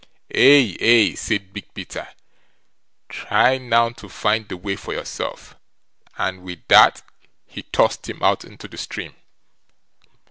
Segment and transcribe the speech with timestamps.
[0.33, 2.07] "Aye, aye", said Big Peter;
[3.07, 5.55] "try now to find the way for yourself";
[6.17, 7.03] and with that,
[7.45, 9.13] he tossed him out into the stream.